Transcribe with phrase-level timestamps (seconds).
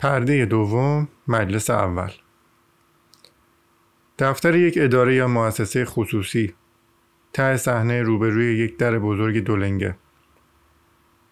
[0.00, 2.10] پرده دوم مجلس اول.
[4.18, 6.54] دفتر یک اداره یا مؤسسه خصوصی.
[7.32, 9.96] ته صحنه روبروی یک در بزرگ دولنگه.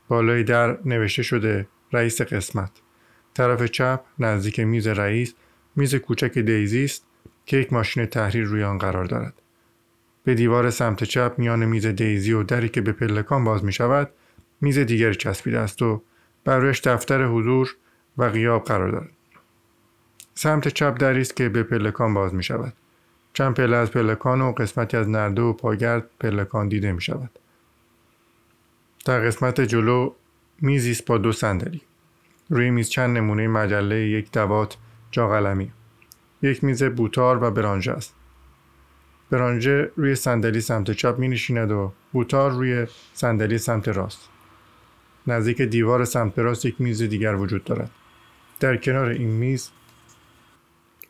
[0.09, 2.71] بالای در نوشته شده رئیس قسمت.
[3.35, 5.35] طرف چپ نزدیک میز رئیس
[5.77, 7.07] میز کوچک دیزی است
[7.47, 9.43] که یک ماشین تحریر روی آن قرار دارد.
[10.25, 14.11] به دیوار سمت چپ میان میز دیزی و دری که به پلکان باز می شود
[14.61, 16.03] میز دیگری چسبیده است و
[16.45, 17.77] بر دفتر حضور
[18.19, 19.11] و غیاب قرار دارد.
[20.35, 22.73] سمت چپ دری است که به پلکان باز می شود
[23.33, 27.31] چند پله از پلکان و قسمتی از نرده و پاگرد پلکان دیده می شود
[29.05, 30.13] در قسمت جلو
[30.61, 31.81] میزی است با دو صندلی.
[32.49, 34.77] روی میز چند نمونه مجله یک دوات
[35.11, 35.73] جا قلمی.
[36.43, 38.15] یک میز بوتار و برانژه است.
[39.31, 44.29] برانژه روی صندلی سمت چپ می نشیند و بوتار روی صندلی سمت راست.
[45.27, 47.91] نزدیک دیوار سمت راست یک میز دیگر وجود دارد.
[48.61, 49.71] در کنار این میز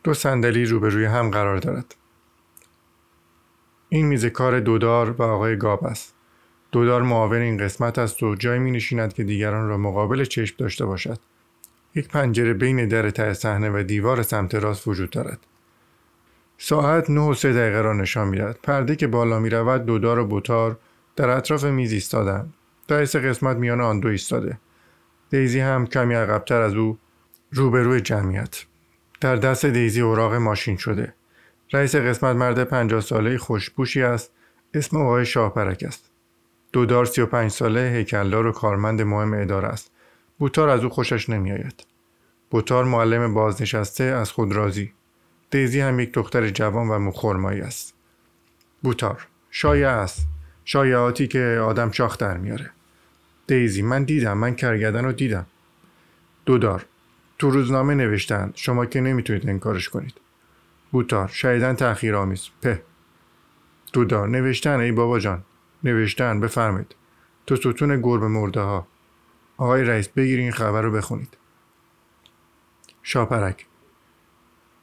[0.03, 1.95] دو صندلی روبروی هم قرار دارد.
[3.89, 6.13] این میز کار دودار و آقای گاب است.
[6.71, 10.85] دودار معاون این قسمت است و جایی می نشیند که دیگران را مقابل چشم داشته
[10.85, 11.19] باشد.
[11.95, 15.39] یک پنجره بین در ته صحنه و دیوار سمت راست وجود دارد.
[16.57, 18.59] ساعت نه و سه دقیقه را نشان می‌دهد.
[18.63, 20.77] پرده که بالا می رود دودار و بوتار
[21.15, 22.53] در اطراف میز ایستادند
[22.89, 24.59] رئیس قسمت میان آن دو ایستاده.
[25.29, 26.97] دیزی هم کمی عقبتر از او
[27.51, 28.65] روبروی جمعیت.
[29.21, 31.13] در دست دیزی اوراق ماشین شده.
[31.73, 34.31] رئیس قسمت مرد پنجاه ساله خوشبوشی است.
[34.73, 36.09] اسم آقای شاهپرک است.
[36.73, 39.91] دودار سی و ساله هیکلدار و کارمند مهم اداره است.
[40.37, 41.85] بوتار از او خوشش نمیآید.
[42.49, 44.93] بوتار معلم بازنشسته از خود راضی.
[45.51, 47.93] دیزی هم یک دختر جوان و مخورمایی است.
[48.83, 50.27] بوتار شایع است.
[50.65, 52.71] شایعاتی که آدم شاخ در میاره.
[53.47, 54.37] دیزی من دیدم.
[54.37, 55.45] من کرگدن رو دیدم.
[56.45, 56.85] دودار
[57.39, 60.13] تو روزنامه نوشتن شما که نمی‌تونید انکارش کنید.
[60.91, 61.27] بوتار
[61.77, 62.81] تأخیر آمیز په.
[63.93, 65.43] دودار نوشتن ای بابا جان.
[65.83, 66.95] نوشتن بفرمایید.
[67.47, 68.87] تو ستون گربه مرده ها
[69.57, 71.37] آقای رئیس بگیر این خبر رو بخونید.
[73.03, 73.65] شاپرک.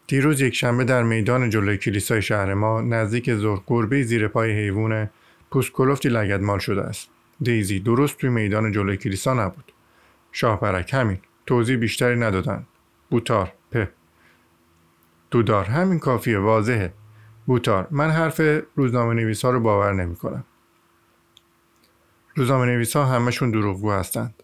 [0.07, 5.11] دیروز یک شنبه در میدان جلوی کلیسای شهر ما نزدیک ظهر گربه زیر پای حیوان
[5.51, 7.09] پوست لگدمال شده است.
[7.43, 9.73] دیزی درست توی میدان جلوی کلیسا نبود.
[10.33, 11.19] شاهپرک همین.
[11.47, 12.67] توضیح بیشتری ندادن.
[13.11, 13.89] بوتار په.
[15.31, 16.93] دودار همین کافیه واضحه.
[17.47, 18.41] بوتار من حرف
[18.75, 20.45] روزنامه نویس ها رو باور نمی کنم
[22.35, 24.43] روزنامه نویس ها همشون دروغگو هستند.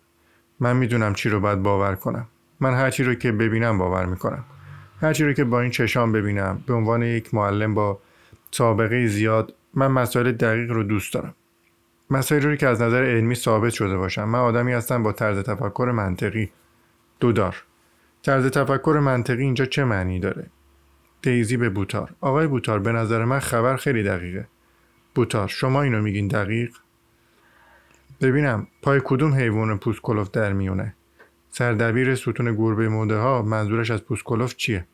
[0.61, 2.29] من می‌دونم چی رو باید باور کنم.
[2.61, 4.45] من هر چی رو که ببینم باور می‌کنم.
[5.01, 7.99] هر چی رو که با این چشام ببینم به عنوان یک معلم با
[8.51, 11.35] سابقه زیاد من مسائل دقیق رو دوست دارم.
[12.11, 14.25] مسائلی رو که از نظر علمی ثابت شده باشم.
[14.25, 16.51] من آدمی هستم با طرز تفکر منطقی.
[17.23, 17.63] دودار.
[18.23, 20.47] طرز تفکر منطقی اینجا چه معنی داره؟
[21.23, 22.15] دیزی به بوتار.
[22.21, 24.49] آقای بوتار به نظر من خبر خیلی دقیقه.
[25.15, 26.77] بوتار شما اینو میگین دقیق؟
[28.21, 30.95] ببینم پای کدوم حیوان پوست کلوف در میونه؟
[31.51, 34.87] سردبیر ستون گربه موده ها منظورش از پوست کلوف چیه؟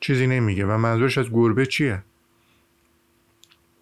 [0.00, 2.02] چیزی نمیگه و منظورش از گربه چیه؟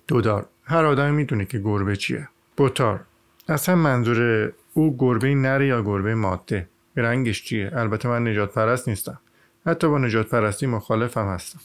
[0.08, 2.28] دودار هر آدمی می‌دونه که گربه چیه.
[2.56, 3.00] بوتار
[3.48, 9.20] اصلا منظور او گربه نر یا گربه ماده؟ رنگش چیه؟ البته من نجات پرست نیستم.
[9.66, 11.60] حتی با نجات پرستی مخالفم هستم.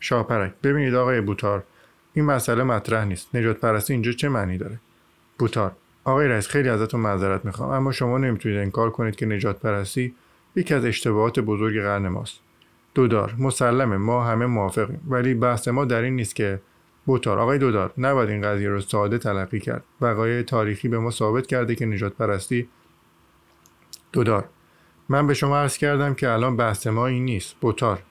[0.00, 1.64] شاپرک ببینید آقای بوتار
[2.14, 3.34] این مسئله مطرح نیست.
[3.34, 4.80] نجات پرستی اینجا چه معنی داره؟
[5.38, 5.72] بوتار
[6.04, 10.14] آقای رئیس خیلی ازتون معذرت می‌خوام اما شما نمی‌تونید انکار کنید که نجات پرستی
[10.56, 12.40] یکی از اشتباهات بزرگ قرن ماست.
[12.94, 16.60] دودار مسلمه ما همه موافقیم ولی بحث ما در این نیست که
[17.06, 19.84] بوتار آقای دودار نباید این قضیه رو ساده تلقی کرد.
[20.00, 22.68] وقایع تاریخی به ما ثابت کرده که نجات پرستی
[24.12, 24.48] دودار
[25.08, 27.56] من به شما عرض کردم که الان بحث ما این نیست.
[27.60, 28.02] بوتار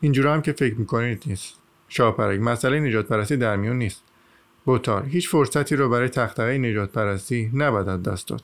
[0.00, 1.54] اینجور هم که فکر می‌کنید نیست.
[1.88, 4.02] شاپرک مسئله نجات پرستی در میون نیست.
[4.64, 8.42] بوتار هیچ فرصتی رو برای تختقه نجات پرستی نباید دست داد.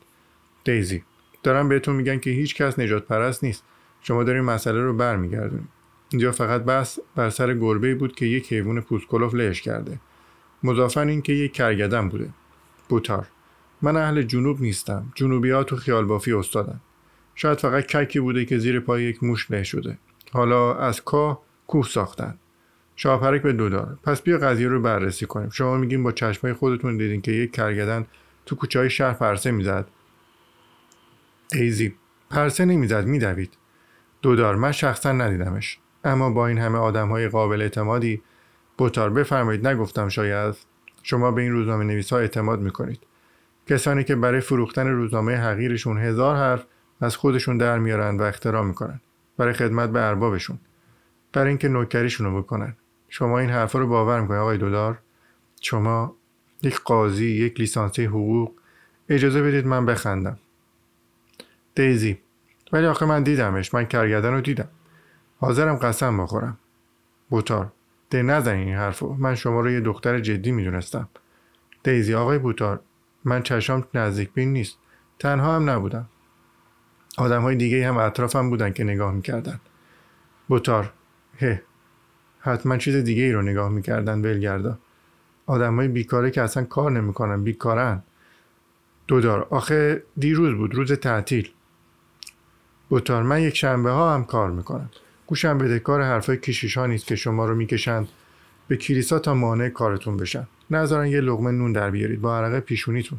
[0.64, 1.02] دیزی.
[1.42, 3.64] دارم بهتون میگن که هیچ کس نجات پرست نیست.
[4.02, 5.68] شما دارین مسئله رو برمیگردونید.
[6.10, 10.00] اینجا فقط بس بر سر گربه بود که یک حیوان پوسکلوف لهش کرده.
[10.62, 12.28] مضافن این که یک کرگدن بوده.
[12.88, 13.26] بوتار
[13.82, 15.12] من اهل جنوب نیستم.
[15.14, 16.80] جنوبی ها تو خیال بافی استادن
[17.40, 19.98] شاید فقط ککی بوده که زیر پای یک موش له شده
[20.32, 22.38] حالا از کاه کوه ساختن.
[22.96, 25.50] شاپرک به دو پس بیا قضیه رو بررسی کنیم.
[25.50, 28.06] شما میگین با چشمای خودتون دیدین که یک کرگدن
[28.46, 29.88] تو کوچه های شهر پرسه می‌زد.
[31.52, 31.94] ایزی
[32.30, 33.56] پرسه نمی‌زد میدوید.
[34.22, 35.78] دودار من شخصا ندیدمش.
[36.04, 38.22] اما با این همه آدم های قابل اعتمادی
[38.78, 40.54] بوتار بفرمایید نگفتم شاید
[41.02, 43.00] شما به این روزنامه نویس ها اعتماد می‌کنید.
[43.66, 46.64] کسانی که برای فروختن روزنامه حقیرشون هزار حرف
[47.00, 49.00] از خودشون در میارن و اختراع می‌کنن.
[49.36, 50.58] برای خدمت به اربابشون.
[51.32, 52.76] برای اینکه نوکریشون رو بکنن.
[53.08, 54.98] شما این حرفا رو باور می‌کنید آقای دلار؟
[55.60, 56.14] شما
[56.62, 58.52] یک قاضی یک لیسانسی حقوق.
[59.08, 60.38] اجازه بدید من بخندم.
[61.74, 62.18] دیزی.
[62.72, 63.74] ولی آخه من دیدمش.
[63.74, 64.68] من کرگدن رو دیدم.
[65.40, 66.58] حاضرم قسم بخورم.
[67.30, 67.72] بوتار.
[68.10, 69.14] ده نزن این حرفو.
[69.14, 71.08] من شما رو یه دختر جدی می‌دونستم.
[71.82, 72.80] دیزی آقای بوتار
[73.24, 74.78] من چشام نزدیک بین نیست.
[75.18, 76.08] تنها هم نبودم.
[77.18, 79.60] آدم های دیگه هم اطرافم بودن که نگاه می‌کردن.
[80.48, 80.92] بوتار
[81.38, 81.62] هه
[82.40, 84.78] حتما چیز دیگه ای رو نگاه می‌کردن ولگردا.
[85.46, 88.02] آدم های بیکاره که اصلا کار نمی‌کنن بیکارن.
[89.06, 91.50] دودار آخه دیروز بود روز تعطیل.
[92.88, 94.90] بوتار من یک شنبه ها هم کار می‌کنم.
[95.26, 98.08] گوشم بدهکار حرفای کشیش ها نیست که شما رو می‌کشند
[98.68, 100.46] به کلیسا تا مانع کارتون بشن.
[100.70, 102.20] نذارن یه لغمه نون در بیارید.
[102.20, 103.18] با عرق پیشونیتون.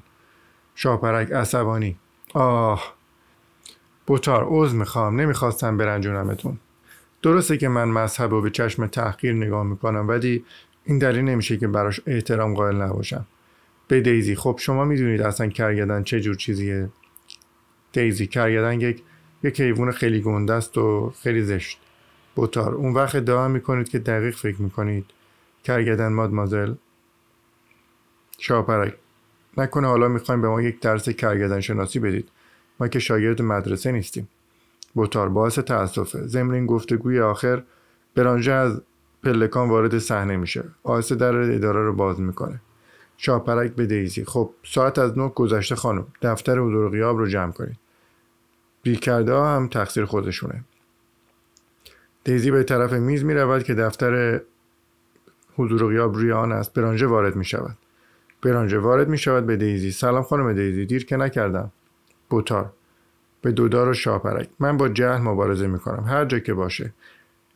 [0.76, 1.98] شاپرک عصبانی.
[2.34, 2.99] آه.
[4.10, 6.58] بوتار عوض می‌خوام نمی‌خواستم برنجونمتون.
[7.22, 10.46] درسته که من مذهب و به چشم تحقیر نگاه می‌کنم ولی
[10.86, 13.26] این دلیل نمیشه که براش احترام قائل نباشم.
[13.88, 16.90] به دیزی خب شما می‌دونید اصلا کرگدن چه جور چیزیه.
[17.92, 19.04] دیزی کرگدن یک
[19.44, 21.80] یک حیوان خیلی گنده است و خیلی زشت.
[22.36, 25.06] بوتار اون وقت ادعا می‌کنید که دقیق فکر می‌کنید.
[25.64, 26.74] کرگدن مادمازل.
[28.38, 28.94] شاپرک
[29.58, 32.30] نکنه حالا می‌خوایم به ما یک درس کرگدن شناسی بدید.
[32.80, 34.30] ما که شاگرد مدرسه نیستیم.
[34.94, 37.64] بوتار باعث تاسفه ضمن این گفتگوی آخر
[38.16, 38.82] برانژه از
[39.24, 40.64] پلکان وارد صحنه میشه.
[40.84, 42.62] آهسته در اداره رو باز می‌کنه.
[43.18, 44.26] شاپرک به دیزی.
[44.26, 46.08] خب ساعت از نه گذشته خانم.
[46.22, 47.78] دفتر حضور غیاب رو جمع کنید.
[48.84, 50.64] بیکرده ها هم تقصیر خودشونه.
[52.24, 54.42] دیزی به طرف میز می رود که دفتر
[55.58, 56.74] حضور غیاب روی آن است.
[56.74, 57.78] برانژه وارد می شود
[58.42, 59.92] برانژه وارد می شود به دیزی.
[59.92, 60.86] سلام خانم دیزی.
[60.86, 61.72] دیر که نکردم.
[62.30, 62.74] بوتار.
[63.42, 66.94] به دودار و شاپرک من با جهل مبارزه می کنم هر جا که باشه.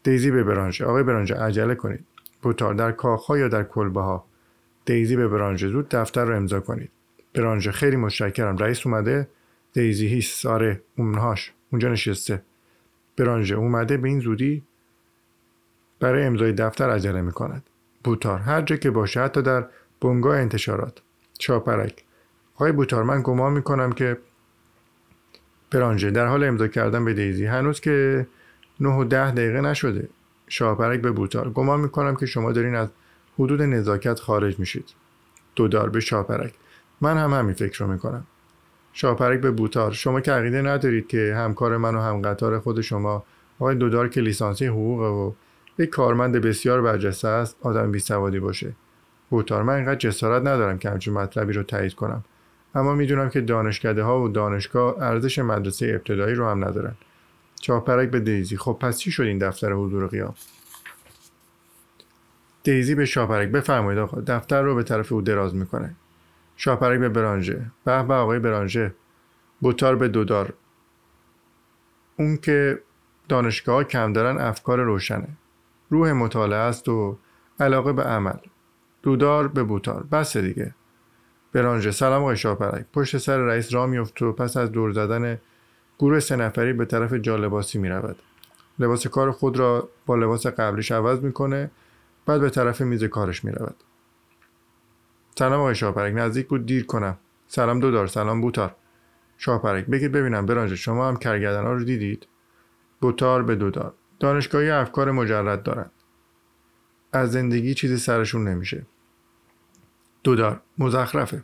[0.03, 2.05] دیزی به برانژه آقای برانژه عجله کنید.
[2.41, 4.25] بوتار در کاخها یا در کلبه ها
[4.85, 6.89] دیزی به برانژه زود دفتر رو امضا کنید.
[7.33, 8.57] برانژه خیلی متشکرم.
[8.57, 9.27] رئیس اومده.
[9.73, 11.53] دیزی هیس ساره اونهاش.
[11.71, 12.41] اونجا نشسته.
[13.17, 13.97] برانژه اومده.
[13.97, 14.63] به این زودی
[15.99, 17.63] برای امضای دفتر عجله می کند
[18.03, 18.39] بوتار.
[18.39, 19.21] هر جا که باشه.
[19.21, 19.65] حتی در
[20.01, 21.01] بنگاه انتشارات.
[21.37, 22.03] چاپرک
[22.55, 24.17] آقای بوتار من گمان می کنم که
[25.73, 27.45] برانژه در حال امضا کردن به دیزی.
[27.45, 28.27] هنوز که
[28.79, 30.09] نه و ده دقیقه نشده.
[30.47, 32.89] شاپرک به بوتار گمان می کنم که شما دارین از
[33.39, 34.85] حدود نزاکت خارج میشید.
[35.55, 36.53] دودار به شاپرک
[37.01, 38.23] من هم همین فکر رو می‌کنم.
[38.93, 43.23] شاپرک به بوتار شما که عقیده ندارید که همکار من و هم قطار خود شما
[43.59, 45.33] آقای دودار که لیسانسی حقوق و
[45.81, 48.73] یک کارمند بسیار برجسته است آدم بی سوادی باشه.
[49.29, 52.23] بوتار من اینقدر جسارت ندارم که همچون مطلبی رو تایید کنم.
[52.75, 56.95] اما می‌دونم که دانشکده ها و دانشگاه ارزش مدرسه ابتدایی رو هم ندارن.
[57.61, 58.57] چاپرک به دیزی.
[58.57, 60.35] خب پس چی شد این دفتر حضور قیام؟
[62.63, 64.21] دیزی به شاپرک بفرمایید آقا.
[64.21, 65.95] دفتر رو به طرف او دراز می‌کنه.
[66.57, 67.65] شاپرک به برانژه.
[67.85, 68.93] به به آقای برانژه.
[69.61, 70.53] بوتار به دودار.
[72.17, 72.79] اون که
[73.29, 75.27] دانشگاه کم دارن افکار روشنه.
[75.89, 77.17] روح مطالعه است و
[77.59, 78.37] علاقه به عمل.
[79.03, 80.03] دودار به بوتار.
[80.03, 80.73] بس دیگه.
[81.53, 85.37] برانژه سلام آقای شاپرک پشت سر رئیس را میفت و پس از دور زدن
[85.99, 88.15] گروه سه نفری به طرف جالباسی می رود.
[88.79, 91.71] لباس کار خود را با لباس قبلیش عوض می‌کنه
[92.25, 93.75] بعد به طرف میز کارش می رود.
[95.37, 97.17] سلام آقای شاپرک نزدیک بود دیر کنم.
[97.47, 98.75] سلام دودار سلام بوتار.
[99.37, 100.45] شاپرک بگید ببینم.
[100.45, 102.27] برانژه شما هم کرگدن ها رو دیدید؟
[103.01, 103.93] بوتار به دودار.
[104.19, 105.91] دانشگاهی افکار مجرد دارند.
[107.13, 108.85] از زندگی چیزی سرشون نمیشه.
[110.23, 110.61] دودار.
[110.77, 111.43] مزخرفه.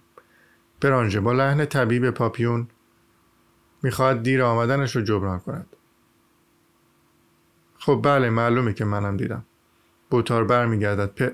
[0.81, 1.19] برانژه.
[1.19, 2.67] با لحن طبیب پاپیون
[3.83, 5.67] می‌خواهد دیر آمدنش رو جبران کند.
[7.77, 9.45] خب بله معلومه که منم دیدم.
[10.09, 11.09] بوتار برمیگردد.
[11.15, 11.31] پ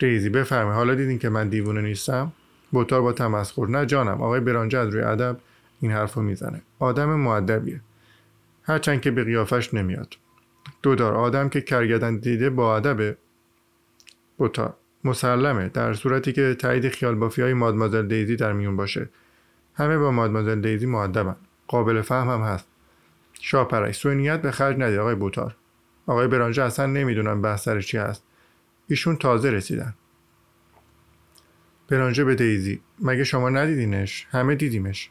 [0.00, 0.76] ریزی بفرمایید.
[0.76, 2.32] حالا دیدین که من دیوونه نیستم؟
[2.70, 4.22] بوتار با تمسخر نه جانم.
[4.22, 5.36] آقای برانجه از روی ادب
[5.80, 6.62] این حرفو می‌زنه.
[6.78, 7.80] آدم معدبیه
[8.62, 10.14] هرچند که به قیافش نمیاد.
[10.82, 13.16] دودار آدم که کرگدن دیده با ادب
[14.38, 14.74] بوتار.
[15.04, 19.08] مسلمه در صورتی که تایید خیال بافی های مادمازل دیزی در میون باشه.
[19.74, 21.36] همه با مادمازل دیزی معدبن
[21.68, 22.66] قابل فهم هم هست.
[23.32, 25.56] شاپرک سوینیت به خرج نده آقای بوتار.
[26.06, 28.22] آقای برانجه اصلا نمی‌دونم بحث سر چی هست.
[28.88, 29.94] ایشون تازه رسیدن.
[31.88, 35.10] برانجه به دیزی مگه شما ندیدینش؟ همه دیدیمش.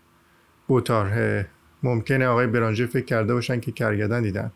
[0.67, 1.45] بوتار
[1.83, 4.51] ممکنه آقای برانجه فکر کرده باشن که کرگدن دیدن.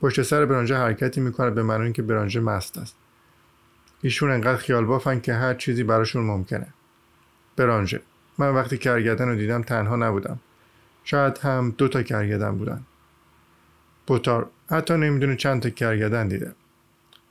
[0.00, 2.96] پشت سر برانجه حرکتی می‌کنه به معنی که برانجه مست است.
[4.02, 6.66] ایشون انقدر خیال بافن که هر چیزی براشون ممکنه.
[7.56, 8.00] برانجه
[8.38, 10.40] من وقتی کرگدن رو دیدم تنها نبودم.
[11.04, 12.82] شاید هم دو تا کرگدن بودن.
[14.06, 14.50] بوتار.
[14.70, 16.54] حتی نمی‌دونه چند تا کرگدن دیده.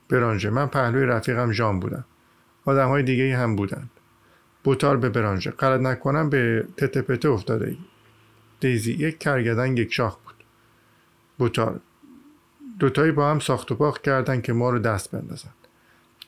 [0.09, 0.49] برانژه.
[0.49, 2.05] من پهلوی رفیقم ژان بودم.
[2.65, 3.89] آدم های دیگه هم بودن.
[4.63, 5.51] بوتار به برانژه.
[5.51, 7.77] غلط نکنم به تته افتاده ای
[8.59, 8.93] دیزی.
[8.93, 10.35] یک کرگدن یک شاخ بود.
[11.37, 11.79] بوتار.
[12.79, 15.49] دوتایی با هم ساخت و پاخت کردن که ما رو دست بندازن.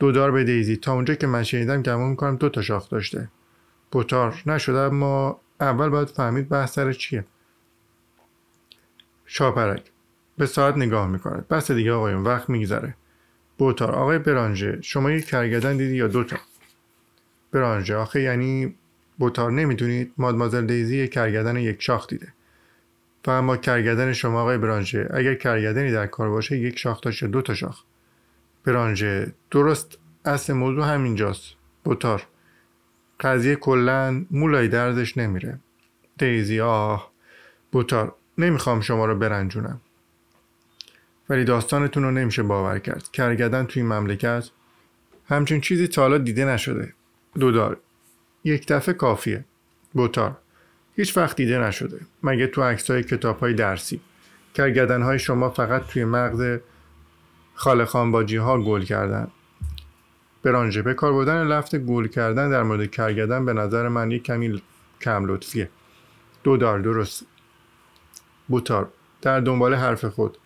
[0.02, 3.30] دودار به دیزی تا اونجا که من شنیدم گمون می‌کنم دو تا شاخ داشته.
[3.92, 7.26] بوتار نشده اما اول باید فهمید بحث سر چیه.
[9.26, 9.92] شاپرک.
[10.38, 11.48] به ساعت نگاه می‌کند.
[11.48, 12.96] بس دیگه آقایون وقت میگذره.
[13.58, 13.92] بوتار.
[13.92, 16.38] آقای برانژه شما یک کرگدن دیدی یا دوتا
[17.52, 17.96] برانژه.
[17.96, 18.76] آخه یعنی
[19.18, 22.34] بوتار نمی‌دونید مادمازل دیزی یک کرگدن یک شاخ دیده.
[23.28, 27.42] و اما کرگدن شما آقای برانژه اگر کرگدنی در کار باشه یک شاخ داشته دو
[27.42, 27.84] تا شاخ؟
[28.66, 29.34] برانژه.
[29.52, 31.54] درست اصل موضوع همینجاست.
[31.84, 32.28] بوتار.
[33.20, 35.60] قضیه کلا مولای دردش نمیره.
[36.18, 37.12] دیزی آه.
[37.72, 39.82] بوتار نمی‌خوام شما رو برنجونم.
[41.30, 43.12] ولی داستانتون رو نمیشه باور کرد.
[43.12, 44.50] کرگدن توی مملکت
[45.26, 46.94] همچین چیزی تا حالا دیده نشده.
[47.40, 47.78] دودار
[48.44, 49.46] یک دفعه کافیه.
[49.94, 50.38] بوتار.
[50.96, 52.00] هیچ وقت دیده نشده.
[52.24, 54.02] مگه تو عکسای کتاب های درسی.
[54.54, 56.60] کرگدن های شما فقط توی مغز
[57.62, 59.28] خاله خانباجی ها گل کردن.
[60.44, 64.62] برانژه به کار بودن لفت گل کردن در مورد کرگدن به نظر من یک کمی
[65.02, 65.70] کم لطفیه.
[66.44, 67.26] دو دار درست.
[68.48, 68.90] بوتار
[69.22, 70.38] در دنبال حرف خود.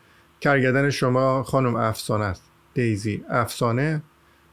[0.42, 2.44] کرگدن شما خانم افسانه است.
[2.74, 4.02] دیزی افسانه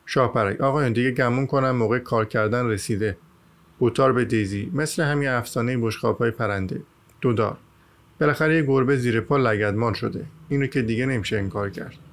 [0.06, 3.16] شاپرک آقایان دیگه گمون کنم موقع کار کردن رسیده.
[3.78, 6.82] بوتار به دیزی مثل همین افسانه بشقاب های پرنده
[7.20, 7.56] دودار
[8.20, 10.26] بالاخره یه گربه زیر پا لگدمان شده.
[10.48, 12.11] اینو که دیگه نمیشه انکار کرد.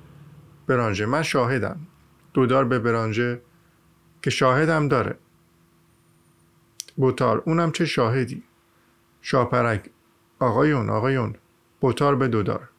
[0.69, 1.05] برانژه.
[1.05, 1.79] من شاهدم.
[2.33, 3.41] دودار به برانژه
[4.21, 5.15] که شاهدم داره.
[6.95, 8.43] بوتار اونم چه شاهدی؟
[9.21, 9.89] شاپرک.
[10.39, 11.35] آقایون آقایون.
[11.79, 12.69] بوتار به دودار.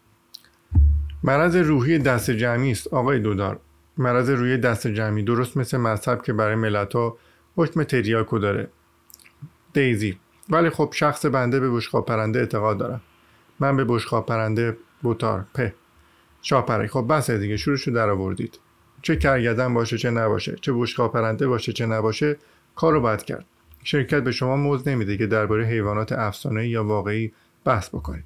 [1.25, 3.61] مرض روحی دست جمعی است آقای دودار.
[3.99, 7.17] مرض روی دست جمعی درست مثل مذهب که برای ملت ها
[7.57, 8.69] حکم تریاکو داره.
[9.73, 10.19] دیزی.
[10.49, 13.01] ولی خب شخص بنده به بشخاب پرنده اعتقاد دارم.
[13.61, 15.80] من به بشخاب پرنده بوتار په.
[16.43, 17.57] شاپرک خب بس دیگه.
[17.57, 18.59] شروعشو در آوردید
[19.03, 20.57] چه کرگدن باشه چه نباشه.
[20.61, 22.37] چه بشخاب پرنده باشه چه نباشه
[22.77, 23.45] کارو باید کرد.
[23.85, 27.33] شرکت به شما موز نمیده که درباره حیوانات افسانه یا واقعی
[27.65, 28.25] بحث بکنید.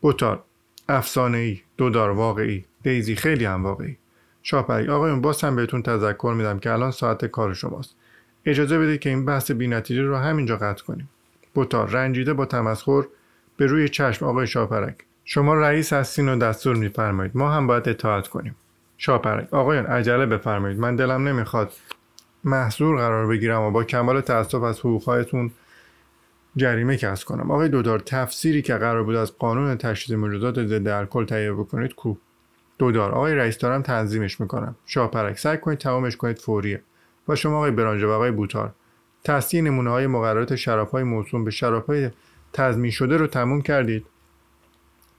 [0.00, 0.42] بوتار
[0.88, 3.96] افسانه ای دودار واقعی دیزی خیلی هم واقعی.
[4.42, 7.96] شاپرک آقایون باز هم بهتون تذکر میدم که الان ساعت کار شماست.
[8.46, 11.08] اجازه بدید که این بحث بینتیجه رو همینجا قطع کنیم.
[11.54, 13.04] بوتار رنجیده با تمسخر
[13.56, 17.36] به روی چشم آقای شاپرک شما رئیس هستین و دستور میفرمایید.
[17.36, 18.56] ما هم باید اطاعت کنیم.
[18.98, 19.54] شاپرک.
[19.54, 20.78] آقایان عجله بفرمایید.
[20.78, 21.72] من دلم نمی‌خواد
[22.44, 25.50] محضور قرار بگیرم و با کمال تاسف از حقوقهایتون
[26.56, 27.50] جریمه کسب کنم.
[27.50, 32.14] آقای دودار تفسیری که قرار بود از قانون تشدید موجودات ضد الکل تهیه بکنید کو؟
[32.78, 34.76] دودار آقای رئیس دارم تنظیمش می‌کنم.
[34.86, 36.82] شاپرک سعی کنید تمامش کنید فوریه.
[37.28, 38.72] و شما آقای برانژه و آقای بوتار.
[39.24, 42.10] تصدیح نمونه های مقررات شراب های موسوم به شراب های
[42.52, 44.06] تضمین شده رو تموم کردید.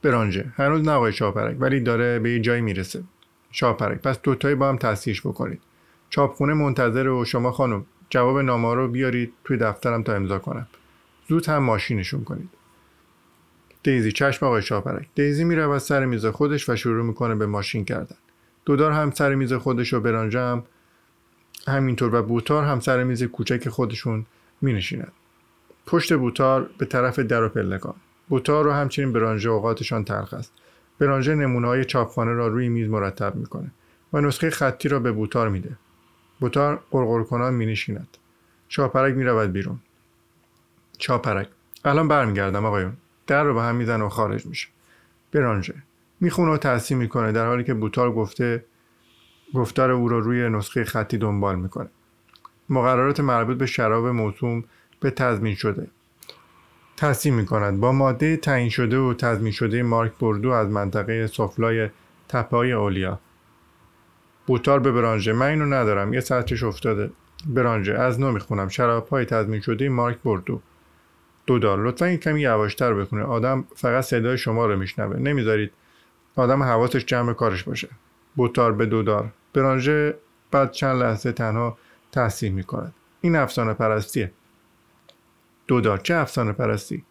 [0.05, 0.45] برانژه.
[0.55, 3.03] هنوز نه آقای شاپرک ولی داره به یه جایی می‌رسه.
[3.51, 5.62] شاپرک پس دوتایی با هم تصدیحش بکنید.
[6.09, 10.67] چاپخونه منتظر و شما خانم جواب نامه رو بیارید توی دفترم تا امضا کنم.
[11.27, 12.50] زود هم ماشینشون کنید.
[13.83, 14.12] دیزی.
[14.12, 18.15] چشم آقای شاپرک دیزی میره سر میز خودش و شروع می‌کنه به ماشین کردن.
[18.65, 20.63] دودار هم سر میز خودش و برانجه هم
[21.67, 24.25] همینطور و بوتار هم سر میز کوچک خودشون
[24.62, 25.12] می نشیند.
[25.85, 27.95] پشت بوتار به طرف در و پلکان.
[28.29, 30.53] بوتار رو همچنین برانژه اوقاتشان تلخ است.
[31.00, 33.72] برانژه نمونه های چاپخانه را روی میز مرتب می‌کنه
[34.13, 35.77] و نسخه خطی را به بوتار میده.
[36.39, 38.08] بوتار قرقر کنان می نشیند
[38.70, 39.79] شاپرک می رود بیرون.
[40.98, 41.48] چاپرک.
[41.86, 42.94] الان برمیگردم آقایون.
[43.27, 44.67] در رو به هم می‌زنه و خارج میشه.
[45.32, 45.74] برانژه.
[46.20, 48.65] می‌خونه و تحصیل می‌کنه در حالی که بوتار گفته
[49.53, 51.89] گفتار او را روی نسخه خطی دنبال می‌کنه.
[52.70, 54.63] مقررات مربوط به شراب موسوم
[55.00, 55.88] به تضمین شده.
[56.97, 61.89] تصمیم می کند با ماده تعیین شده و تضمین شده مارک بردو از منطقه سفلای
[62.29, 63.19] تپه های اولیا.
[64.47, 65.33] بوتار به برانژه.
[65.33, 66.13] من اینو ندارم.
[66.13, 67.11] یه سطرش افتاده.
[67.47, 67.93] برانژه.
[67.93, 68.69] از نو می‌خونم.
[68.69, 70.61] شراب های تضمین شده مارک بردو.
[71.47, 73.23] دودار لطفا این کمی یواشتر بخونه.
[73.23, 75.17] آدم فقط صدای شما رو میشنوه.
[75.17, 75.71] نمی‌ذارید
[76.35, 77.89] آدم حواسش جمع کارش باشه.
[78.35, 80.15] بوتار به دودار برانژه
[80.51, 81.77] بعد چند لحظه تنها
[82.11, 84.31] تحصیل می کند این افسانه پرستیه.
[85.67, 87.03] دودار چه افسانه پرستی؟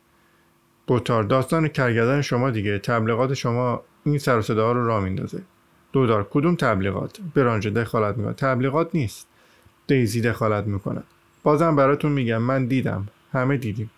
[0.87, 2.79] بوتار داستان کرگدن شما دیگه.
[2.79, 5.43] تبلیغات شما این سر صدا رو را میندازه.
[5.93, 8.33] دودار کدوم تبلیغات؟ برانژه دخالت می‌کنه.
[8.33, 9.29] تبلیغات نیست.
[9.87, 11.03] دیزی دخالت می‌کنه.
[11.43, 13.09] بازم براتون میگم من دیدم.
[13.33, 13.91] همه دیدیم.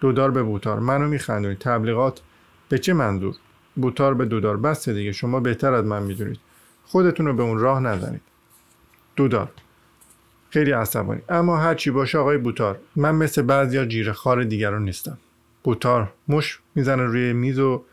[0.00, 0.80] دودار به بوتار.
[0.80, 1.58] منو میخندونید.
[1.58, 2.20] تبلیغات
[2.68, 3.34] به چه منظور؟
[3.76, 5.12] بوتار به دودار بسته دیگه.
[5.12, 6.40] شما بهتر از من می‌دونید.
[6.84, 8.22] خودتون رو به اون راه نزنید.
[9.16, 9.50] دودار
[10.56, 11.20] خیلی عصبانی.
[11.28, 15.18] اما هرچی باشه آقای بوتار من مثل بعضیا جیره خار دیگران نیستم.
[15.62, 17.84] بوتار مش می‌زنه روی میز و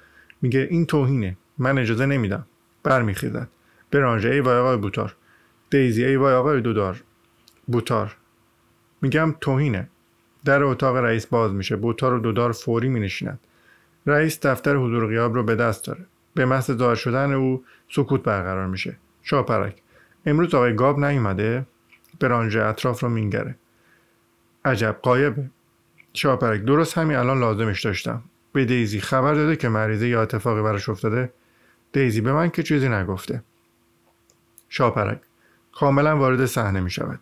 [0.41, 1.37] میگه این توهینه.
[1.57, 2.45] من اجازه نمیدم.
[2.83, 3.47] برمیخیزد.
[3.91, 5.15] برانژه ای وای آقای بوتار.
[5.69, 7.03] دیزی ای وای آقای دودار.
[7.67, 8.15] بوتار.
[9.01, 9.89] میگم توهینه.
[10.45, 11.75] در اتاق رئیس باز میشه.
[11.75, 13.39] بوتار و دودار فوری مینشینند.
[14.05, 16.05] رئیس دفتر حضور غیاب رو به دست داره.
[16.33, 18.95] به محض ظاهر شدن او سکوت برقرار میشه.
[19.23, 19.75] شاپرک.
[20.25, 21.65] امروز آقای گاب نیومده؟
[22.23, 23.55] برانژه اطراف رو مینگره.
[24.65, 25.49] عجب قایبه.
[26.13, 28.23] شاپرک درست همین الان لازمش داشتم.
[28.53, 31.33] به دیزی خبر داده که مریضه یا اتفاقی براش افتاده.
[31.91, 33.43] دیزی به من که چیزی نگفته.
[34.69, 35.21] شاپرک
[35.75, 37.19] کاملا وارد صحنه می شود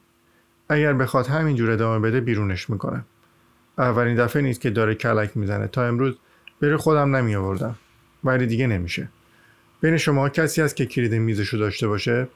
[0.69, 3.05] اگر بخواد همینجور ادامه بده بیرونش می‌کنم.
[3.77, 5.67] اولین دفعه نیست که داره کلک می‌زنه.
[5.67, 6.17] تا امروز
[6.61, 7.75] بره خودم نمی آوردم
[8.23, 9.09] ولی دیگه نمیشه.
[9.81, 12.27] بین شما کسی هست که کلید میزشو داشته باشه؟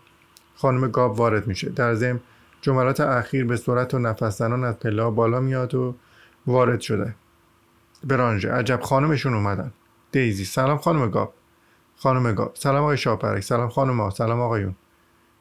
[0.56, 1.70] خانم گاب وارد میشه.
[1.70, 2.20] در ضمن
[2.62, 5.96] جملات اخیر به صورت و نفس از پله بالا میاد و
[6.48, 7.16] وارد شده.
[8.04, 8.52] برانژه.
[8.52, 9.74] عجب خانمشون اومدن.
[10.12, 10.46] دیزی.
[10.46, 11.34] سلام خانم گاب.
[11.96, 12.56] خانم گاب.
[12.56, 14.76] سلام آقای شاپرک سلام خانم ها سلام آقایون.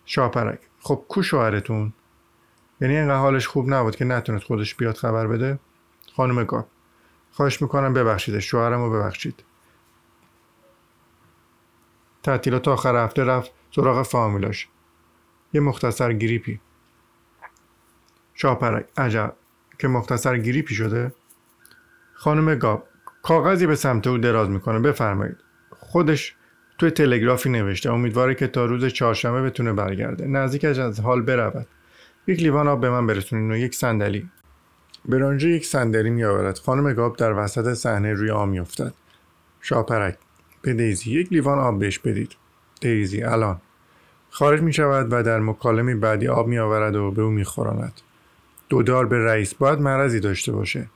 [0.04, 1.92] شاپرک خب کو شوهرتون؟
[2.80, 5.59] یعنی اینقدر حالش خوب نبود که نتونست خودش بیاد خبر بده؟
[6.16, 6.66] خانم گاب.
[7.30, 8.38] خواهش می‌کنم ببخشید.
[8.38, 9.44] شوهرم رو ببخشید.
[12.23, 14.68] تعطیلات آخر هفته رفت سراغ فامیلاش.
[15.52, 16.61] یه مختصر گریپی.
[18.34, 19.32] شاپرک عجب
[19.78, 21.12] که مختصر گریپی شده.
[22.14, 22.86] خانم گاب
[23.22, 24.78] کاغذی به سمت او دراز می‌کنه.
[24.78, 25.36] بفرمایید.
[25.70, 26.34] خودش
[26.78, 27.92] توی تلگرافی نوشته.
[27.92, 30.26] امیدواره که تا روز چهارشنبه بتونه برگرده.
[30.26, 31.66] نزدیکش از حال برود.
[32.26, 34.30] یک لیوان آب به من برسونین و یک صندلی.
[35.04, 36.58] برانجه یک صندلی میآورد.
[36.58, 38.94] خانم گاب در وسط صحنه روی آب میافتد
[39.60, 40.18] شاپرک
[40.62, 41.10] به دیزی.
[41.10, 42.32] یک لیوان آب بهش بدید.
[42.80, 43.61] دیزی الان.
[44.30, 48.00] خارج می شود و در مکالمه بعدی آب می آورد و به او می خوراند.
[48.68, 50.87] دودار به رئیس باید مرضی داشته باشه.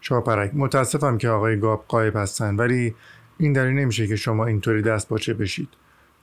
[0.00, 2.94] شاپرک متاسفم که آقای گاب قایب هستن ولی
[3.38, 5.68] این دلیل نمیشه که شما اینطوری دست باچه بشید.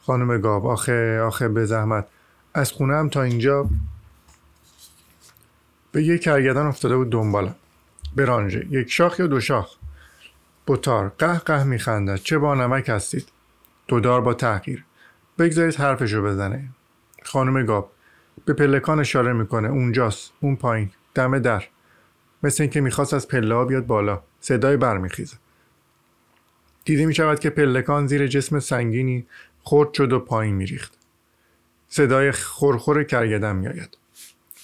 [0.02, 2.08] خانم گاب آخه آخه به زحمت.
[2.54, 3.70] از خونم تا اینجا
[5.92, 7.56] به یک کرگدن افتاده بود دنبالم.
[8.16, 9.76] برانژه یک شاخ یا دو شاخ؟
[10.66, 12.16] بوتار قه قه میخندد.
[12.16, 13.28] چه با نمک هستید؟
[13.88, 14.86] دودار با تحقیر
[15.40, 16.70] بگذارید حرفشو بزنه.
[17.24, 17.92] خانم گاب
[18.46, 19.68] به پلکان اشاره می‌کنه.
[19.68, 20.34] اونجاست.
[20.40, 20.92] اون پایین.
[21.14, 21.64] دم در.
[22.44, 24.24] مثل اینکه می‌خواست از پله بیاد بالا.
[24.40, 25.38] صدای برمیخیزه.
[26.86, 29.28] دیده می‌شود که پلکان زیر جسم سنگینی
[29.64, 30.98] خرد شد و پایین میریخت.
[31.88, 33.98] صدای خورخور کرگدن میآید.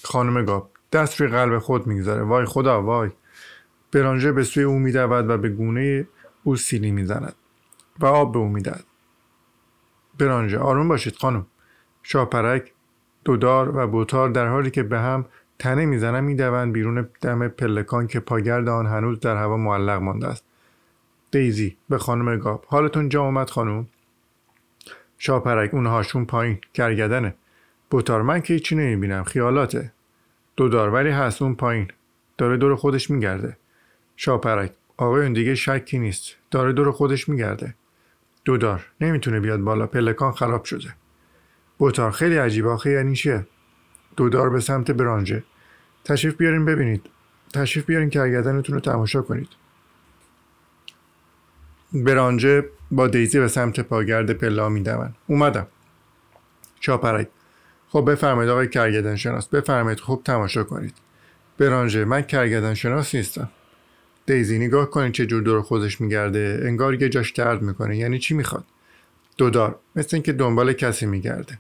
[0.04, 2.24] خانم گاب دست روی قلب خود می‌گذاره.
[2.24, 3.10] وای خدا وای.
[3.92, 6.08] برانژه به سوی او میدود و به گونه
[6.44, 7.36] او سیلی می‌زند.
[8.00, 8.84] و آب به او می‌دهد.
[10.20, 11.48] برانژه آروم باشید خانم.
[12.04, 12.74] شاپرک
[13.26, 15.26] دودار و بوتار در حالی که به هم
[15.60, 20.44] تنه می‌زنن می‌دوند بیرون دم پلکان که پاگرد آن هنوز در هوا معلق مانده است.
[21.32, 22.66] دیزی به خانم گاب.
[22.68, 23.88] حالتون جا اومد خانم؟
[25.18, 26.60] شاپرک اونهاشون پایین.
[26.74, 27.36] گرگدنه
[27.90, 29.24] بوتار من که هیچی نمی‌بینم.
[29.24, 29.92] خیالاته.
[30.56, 31.88] دودار ولی هست اون پایین.
[32.38, 33.58] داره دور خودش میگرده.
[34.16, 36.36] شاپرک آقایون دیگه شکی نیست.
[36.52, 37.76] داره دور خودش میگرده.
[38.46, 39.88] دودار نمی‌تونه بیاد بالا.
[39.88, 40.96] پلکان خراب شده.
[41.78, 43.48] بوتار خیلی عجیبه آخه یعنی چیه؟
[44.16, 45.44] دودار به سمت برانجه
[46.06, 47.06] تشریف بیارین ببینید.
[47.54, 48.20] تشریف بیارین که
[48.74, 49.48] رو تماشا کنید.
[51.94, 55.68] برانجه با دیزی به سمت پاگرد پلا میدون اومدم.
[56.80, 57.28] چاپرک
[57.90, 60.96] خب بفرمایید آقای کرگدن شناس بفرمایید خوب تماشا کنید.
[61.58, 63.50] برانجه من کرگدن شناس نیستم.
[64.26, 66.62] دیزی نگاه کنید چه جور دور خودش میگرده.
[66.64, 67.98] انگار یه جاش درد می‌کنه.
[67.98, 68.66] یعنی چی می‌خواد؟
[69.38, 71.60] دودار مثل اینکه دنبال کسی میگرده.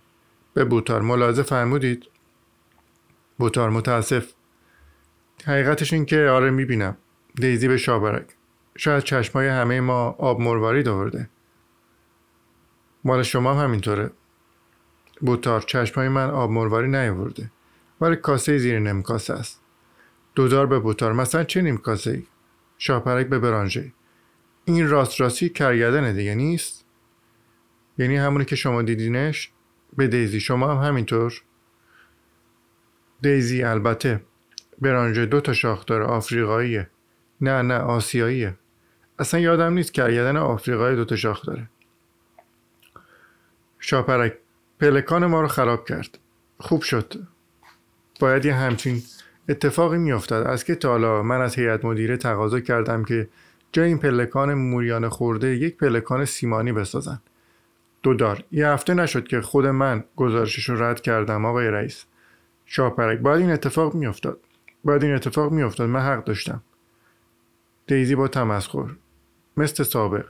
[0.57, 1.01] به بوتار.
[1.01, 2.05] ملاحظه فرمودید؟
[3.37, 4.33] بوتار متاسف.
[5.45, 6.97] حقیقتش این که آره می‌بینم.
[7.35, 8.25] دیزی به شابرک
[8.77, 11.29] شاید چشمای همه ما آب مروارید آورده.
[13.03, 14.11] مال شما هم همینطوره.
[15.21, 17.51] بوتار چشمای من آب مرواری نیاورده.
[18.01, 19.61] ولی کاسه زیر نمکاسه است.
[20.35, 21.13] دودار به بوتار.
[21.13, 22.27] مثلا چه نیم کاسه ای
[22.77, 23.93] شاپرک به برانژه.
[24.65, 26.85] این راست راستی کرگدنه دیگه نیست؟
[27.97, 29.51] یعنی همونی که شما دیدینش؟
[29.97, 30.39] به دیزی.
[30.39, 31.41] شما هم همینطور؟
[33.21, 34.21] دیزی البته
[34.81, 36.05] برانژه دو تا شاخ داره.
[36.05, 36.89] آفریقاییه.
[37.41, 38.55] نه نه آسیاییه.
[39.19, 41.69] اصلا یادم نیست کرگدن آفریقایی دو تا شاخ داره.
[43.79, 44.37] شاپرک
[44.79, 46.17] پلکان ما رو خراب کرد.
[46.59, 47.13] خوب شد.
[48.19, 49.03] باید یه همچین
[49.49, 53.29] اتفاقی میافتد از که تا حالا من از هیئت مدیره تقاضا کردم که
[53.71, 57.19] جای این پلکان موریان خورده یک پلکان سیمانی بسازن.
[58.07, 62.05] دودار یه هفته نشد که خود من گزارشش رو رد کردم آقای رئیس.
[62.65, 64.39] شاپرک باید این اتفاق میافتاد.
[64.83, 65.89] باید این اتفاق میافتاد.
[65.89, 66.63] من حق داشتم.
[67.87, 68.89] دیزی با تمسخر.
[69.57, 70.25] مثل سابق.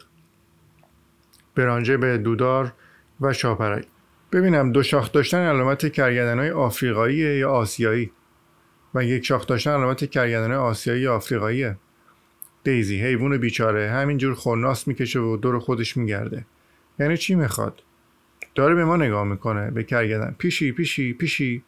[1.55, 2.73] برانجه به دودار
[3.21, 3.87] و شاپرک
[4.31, 8.11] ببینم دو شاخ داشتن علامت کرگدن های آفریقایی یا آسیایی؟
[8.95, 11.77] و یک شاخ داشتن علامت کرگدن آسیایی یا آفریقاییه؟
[12.63, 13.91] دیزی حیوان بیچاره.
[13.91, 16.45] همینجور خورناس می‌کشه و دور خودش میگرده.
[16.99, 17.83] یعنی چی می‌خواد؟
[18.55, 20.35] داره به ما نگاه می‌کنه به کرگدن.
[20.37, 21.63] پیشی پیشی پیشی.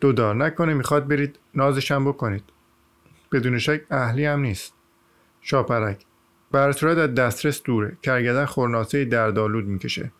[0.00, 2.44] دودار نکنه می‌خواد برید نازشم بکنید.
[3.32, 4.74] بدون شک اهلی هم نیست.
[5.40, 6.04] شاپرک.
[6.52, 7.96] بر صورت از دسترس دوره.
[8.02, 10.12] کرگدن خورناسه دردالود می‌کشه.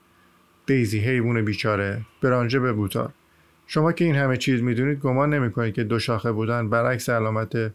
[0.67, 2.01] دیزی حیوان بیچاره.
[2.23, 3.13] برانجه به بوتار.
[3.67, 7.73] شما که این همه چیز می‌دونید گمان نمی‌کنید که دو شاخه بودن برعکس علامت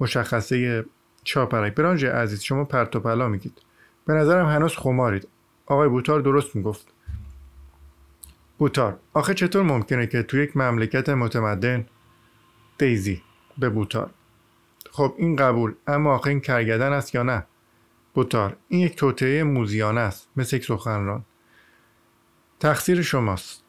[0.00, 0.84] مشخصه
[1.24, 3.58] چاپرک برانجه عزیز شما پرت پلا میگید.
[4.06, 5.28] به نظرم هنوز خمارید.
[5.66, 6.86] آقای بوتار درست می‌گفت.
[8.58, 11.86] بوتار آخه چطور ممکنه که تو یک مملکت متمدن
[12.78, 13.22] دیزی
[13.58, 14.10] به بوتار؟
[14.90, 17.46] خب این قبول اما آخه این کرگدن است یا نه؟
[18.14, 21.24] بوتار این یک توطعه موزیانه است مثل یک سخنران.
[22.60, 23.64] تقصیر شماست.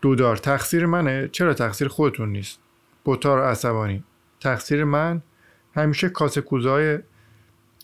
[0.00, 2.60] دودار تقصیر منه چرا تقصیر خودتون نیست؟
[3.04, 4.04] بوتار عصبانی.
[4.40, 5.22] تقصیر من
[5.74, 6.98] همیشه کاسه کوزای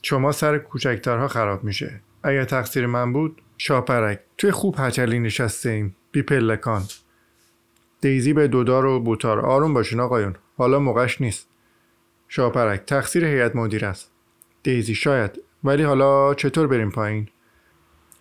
[0.02, 2.00] شما سر کوچکترها خراب میشه.
[2.24, 4.20] اگر تقصیر من بود شاپرک.
[4.38, 5.96] توی خوب هچلی نشسته ایم.
[6.12, 6.82] بی پلکان
[8.00, 9.40] دیزی به دودار و بوتار.
[9.40, 10.36] آروم باشین آقایون.
[10.56, 11.48] حالا موقعش نیست.
[12.28, 14.10] شاپرک تقصیر هیئت مدیر است.
[14.62, 15.40] دیزی شاید.
[15.64, 17.28] ولی حالا چطور بریم پایین؟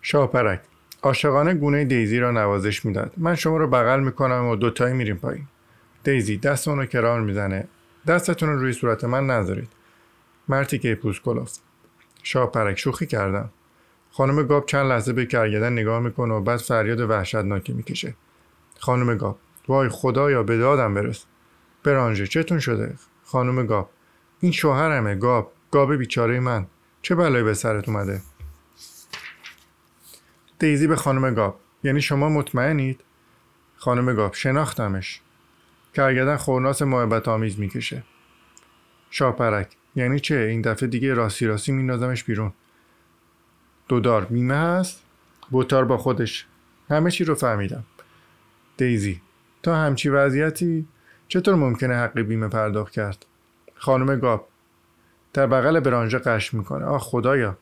[0.01, 0.61] شاپرک
[1.03, 3.13] عاشقانه گونه دیزی را نوازش می‌داد.
[3.17, 5.47] من شما رو بغل می‌کنم و دوتایی میریم پایین.
[6.03, 7.67] دیزی دست اونو کرار می‌زنه.
[8.07, 9.69] دستتون رو روی صورت من نذارید.
[10.49, 11.51] مرتی که پوست کلاف
[12.23, 13.49] شاپرک شوخی کردم.
[14.15, 18.15] خانم گاب چند لحظه به کرگدن نگاه می‌کنه و بعد فریاد وحشتناکی می‌کشه.
[18.79, 21.25] خانم گاب وای خدایا به دادم برس.
[21.83, 22.95] برانژه چتون شده؟
[23.25, 23.89] خانم گاب
[24.39, 25.51] این شوهرمه گاب.
[25.71, 26.67] گاب بیچاره من.
[27.01, 28.21] چه بلایی به سرت اومده؟
[30.59, 33.01] دیزی به خانم گاب یعنی شما مطمئنید؟
[33.75, 35.21] خانم گاب شناختمش.
[35.93, 38.03] کرگدن خورناس محبت آمیز می‌کشه.
[39.09, 42.53] شاپرک یعنی چه؟ این دفعه دیگه راستی راستی میندازمش بیرون.
[43.87, 45.03] دودار بیمه هست.
[45.49, 46.47] بوتار با خودش.
[46.89, 47.83] همه چی رو فهمیدم.
[48.77, 49.21] دیزی
[49.63, 50.87] تا همچی وضعیتی؟
[51.27, 53.25] چطور ممکنه حق بیمه پرداخت کرد؟
[53.75, 54.47] خانم گاب
[55.33, 56.85] در بغل برانژه قش می‌کنه.
[56.85, 57.57] آه خدایا.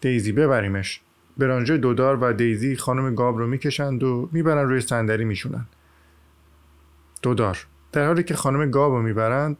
[0.00, 1.00] دیزی ببریمش.
[1.38, 5.66] برانژه دودار و دیزی خانم گاب رو می‌کشند و می‌برن روی صندلی میشونن.
[7.22, 9.56] دودار در حالی که خانم گاب رو می‌برند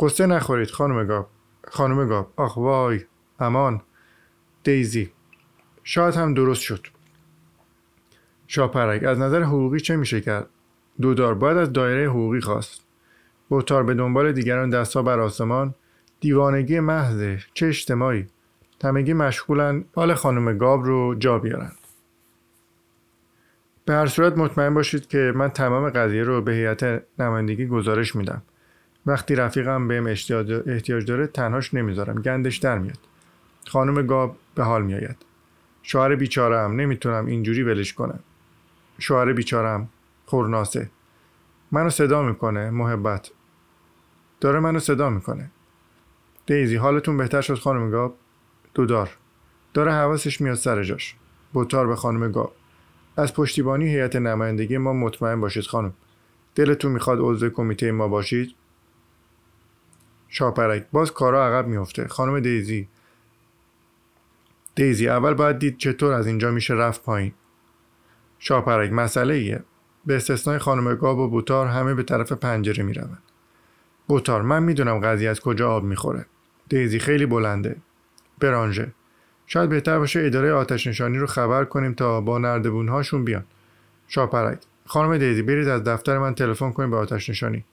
[0.00, 1.28] قصه نخورید خانم گاب.
[1.68, 2.32] خانم گاب.
[2.36, 3.00] آخ وای.
[3.40, 3.82] امان.
[4.62, 5.10] دیزی
[5.84, 6.86] شاید هم درست شد.
[8.46, 10.46] شاپرک از نظر حقوقی چه میشه کرد؟
[11.00, 12.80] دودار باید از دایره حقوقی خواست.
[13.48, 15.74] بوتار به دنبال دیگران دستها بر آسمان.
[16.20, 18.26] دیوانگی محضه چه اجتماعی؟
[18.84, 21.72] همگی مشغولن حال خانم گاب رو جا بیارن.
[23.84, 28.42] به هر صورت مطمئن باشید که من تمام قضیه رو به هیئت نمایندگی گزارش میدم.
[29.06, 32.22] وقتی رفیقم بهم احتیاج داره تنهاش نمی‌ذارم.
[32.22, 32.98] گندش در میاد.
[33.66, 35.16] خانم گاب به حال میآید.
[35.82, 38.20] شوهر بیچارم نمی‌تونم اینجوری ولش کنم.
[38.98, 39.88] شوهر بیچارم
[40.26, 40.90] خورناسه.
[41.72, 43.30] منو صدا می‌کنه محبت.
[44.40, 45.50] داره منو صدا می‌کنه.
[46.46, 48.16] دیزی حالتون بهتر شد خانم گاب؟
[48.74, 49.16] دودار.
[49.74, 51.14] داره حواسش میاد سر جاش.
[51.52, 52.52] بوتار به خانم گاب.
[53.16, 55.92] از پشتیبانی هیئت نمایندگی ما مطمئن باشید خانم.
[56.54, 58.54] دلتون می‌خواد عضو کمیته ما باشید؟
[60.28, 60.86] شاپرک.
[60.92, 62.88] باز کارا عقب میفته خانم دیزی
[64.80, 67.32] دیزی اول باید دید چطور از اینجا میشه رفت پایین.
[68.38, 69.62] شاپرک مسئله ایه.
[70.06, 73.18] به استثنای خانم گاب و بوتار همه به طرف پنجره می‌روند.
[74.08, 76.26] بوتار من می‌دونم قضیه از کجا آب می‌خوره.
[76.68, 77.76] دیزی خیلی بلنده.
[78.38, 78.92] برانژه.
[79.46, 83.44] شاید بهتر باشه اداره آتش نشانی رو خبر کنیم تا با نردبون هاشون بیان.
[84.08, 87.64] شاپرک خانم دیزی برید از دفتر من تلفن کنید به آتش نشانی.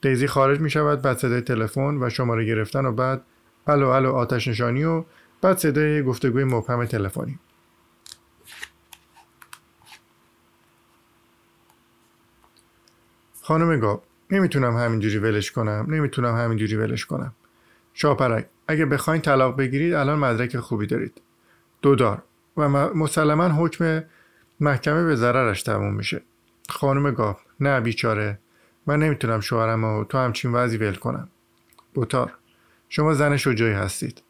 [0.00, 3.22] دیزی خارج می شود بعد صدای تلفن و شماره گرفتن و بعد
[3.66, 5.04] الو الو آتش نشانی و
[5.46, 7.38] بعد صدای گفتگوی مبهم تلفنی.
[13.42, 17.32] خانم گاب نمی‌تونم همینجوری ولش کنم نمی‌تونم همینجوری ولش کنم.
[17.94, 21.20] شاپرک اگه بخواین طلاق بگیرید الان مدرک خوبی دارید.
[21.82, 22.22] دودار
[22.56, 24.04] و مسلما حکم
[24.60, 26.22] محکمه به ضررش تموم میشه.
[26.68, 28.38] خانم گاب نه بیچاره.
[28.86, 31.28] من نمی‌تونم شوهرم و تو همچین وضعی ول کنم.
[31.94, 32.32] بوتار
[32.88, 34.22] شما زن شجاعی هستید.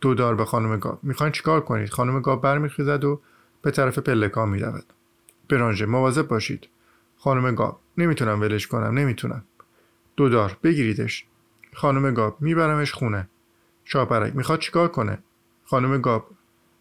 [0.00, 3.20] دودار به خانم گاب می‌خواین چیکار کنید؟ خانم گاب برمیخیزد و
[3.62, 4.84] به طرف پلکان می‌رود.
[5.48, 6.68] برانژه مواظب باشید.
[7.18, 9.44] خانم گاب نمی‌تونم ولش کنم نمی‌تونم.
[10.16, 11.26] دودار بگیریدش.
[11.74, 13.28] خانم گاب میبرمش خونه.
[13.84, 15.18] شاپرک می‌خواد چیکار کنه؟
[15.64, 16.30] خانم گاب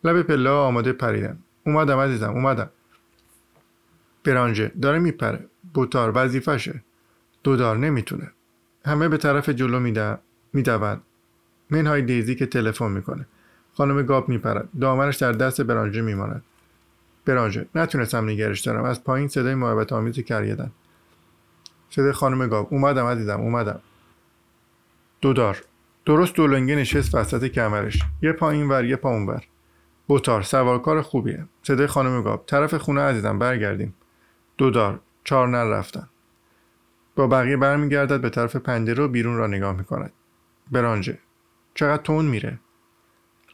[0.04, 1.40] لب پله آماده پریدن.
[1.66, 2.70] اومدم عزیزم اومدم.
[4.24, 5.46] برانژه داره میپره.
[5.74, 6.84] بوتار وظیفشه
[7.44, 8.32] دودار نمی‌تونه.
[8.86, 10.18] همه به طرف جلو میدون
[10.54, 11.02] می‌دوند
[11.70, 13.26] منهای دیزی که تلفن می‌کنه.
[13.74, 14.70] خانم گاب میپرد.
[14.82, 16.44] دامنش در دست برانژه میماند.
[17.26, 18.84] برانژه نتونستم نگرش دارم.
[18.84, 20.72] از پایین صدای محبت آمیزی کریدن.
[21.90, 22.68] صدای خانم گاب.
[22.72, 23.80] اومدم عزیزم اومدم.
[25.22, 25.64] دودار
[26.06, 28.00] درست دولنگه نشست وسط کمرش.
[28.22, 29.44] یه پا ور یه پا اونور
[30.08, 31.46] بوتار سوارکار خوبیه.
[31.64, 32.44] صدای خانم گاب.
[32.48, 33.96] طرف خونه عزیزم برگردیم.
[34.58, 36.10] دودار چهار نر رفتن.
[37.16, 40.12] با بقیه برمیگردد به طرف پنجره و بیرون را نگاه می‌کند.
[40.72, 41.18] برانژه
[41.76, 42.60] چقدر تون میره؟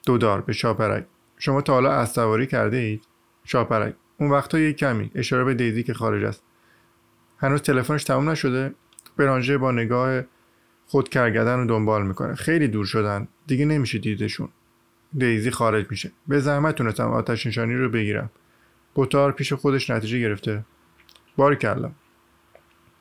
[0.06, 1.06] دودار به شاپرک.
[1.38, 3.04] شما تا حالا از سواری کرده اید؟
[3.44, 5.12] شاپرک اون وقتا یه کمی.
[5.16, 6.44] اشاره به دیزی که خارج است.
[7.38, 8.74] هنوز تلفنش تموم نشده.
[9.18, 10.22] برانژه با نگاه
[10.88, 12.36] خود کرگدن رو دنبال می‌کنه.
[12.36, 13.28] خیلی دور شدن.
[13.48, 14.50] دیگه نمیشه دیدشون.
[15.18, 16.12] دیزی خارج میشه.
[16.28, 18.30] به زحمت تونستم آتش نشانی رو بگیرم.
[18.94, 20.66] بوتار پیش خودش نتیجه گرفته.
[21.38, 21.96] باری کردم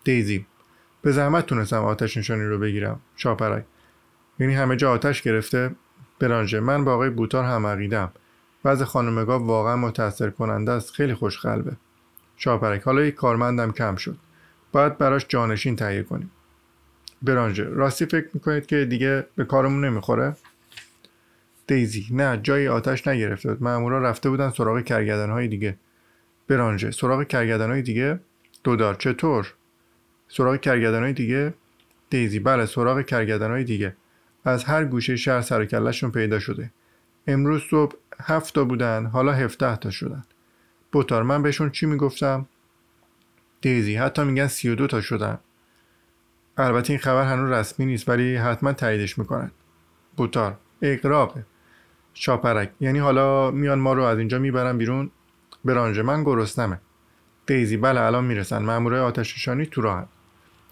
[0.05, 0.47] دیزی
[1.03, 3.01] به زحمت تونستم آتش نشانی رو بگیرم.
[3.17, 3.65] شاپرک
[4.41, 5.71] یعنی همه جا آتش گرفته
[6.19, 6.61] برانژه.
[6.61, 8.13] من با آقای بوتار هم عقیدم.
[8.65, 10.91] وضع خانمگاه واقعا متاثر کننده است.
[10.91, 11.73] خیلی خوش قلبه
[12.37, 14.17] شاپرک حالا یک کارمندم کم شد.
[14.73, 16.31] باید براش جانشین تهیه کنیم.
[17.23, 17.65] برانژه.
[17.65, 20.37] راستی فکر می‌کنید که دیگه به کارمون نمی‌خوره؟
[21.67, 22.07] دیزی.
[22.11, 23.63] نه جایی آتش نگرفته بود.
[23.63, 25.77] مامورا رفته بودن سراغ کرگدن های دیگه.
[26.49, 26.91] برانژه.
[26.91, 28.21] سراغ کرگدن های دیگه
[28.65, 29.55] دودار چطور؟
[30.29, 31.55] سراغ کرگدن های دیگه؟
[32.11, 32.39] دیزی.
[32.39, 33.65] بله سراغ کرگدن های
[34.45, 36.71] دیگه از هر گوشه شهر سرکلشون پیدا شده.
[37.27, 40.25] امروز صبح هفت تا بودن حالا هفته تا شدن.
[40.93, 42.47] بوتار من بهشون چی می‌گفتم؟
[43.61, 45.39] دیزی حتی میگن سی و دو تا شدن.
[46.57, 49.51] البته این خبر هنوز رسمی نیست ولی حتما تاییدش می‌کنن.
[50.17, 51.45] بوتار اقرابه
[52.15, 55.11] شاپرک یعنی حالا میان ما رو از اینجا می‌برن بیرون.
[55.65, 56.81] برانژه من گرسنمه.
[57.47, 58.63] دیزی بله الان می‌رسن.
[58.63, 60.07] مامورای آتششانی تو راهن.